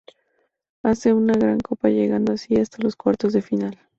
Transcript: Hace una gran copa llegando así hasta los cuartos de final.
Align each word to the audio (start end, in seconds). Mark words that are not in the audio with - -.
Hace 0.81 1.13
una 1.13 1.33
gran 1.33 1.59
copa 1.59 1.89
llegando 1.89 2.33
así 2.33 2.55
hasta 2.57 2.81
los 2.81 2.95
cuartos 2.95 3.33
de 3.33 3.43
final. 3.43 3.77